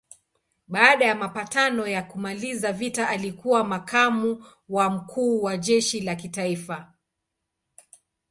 [0.67, 6.93] Baada ya mapatano ya kumaliza vita alikuwa makamu wa mkuu wa jeshi la kitaifa.